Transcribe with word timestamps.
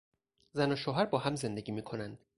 زن 0.51 0.71
و 0.71 0.75
شوهر 0.75 1.05
با 1.05 1.17
هم 1.19 1.35
زندگی 1.35 1.71
میکنند. 1.71 2.19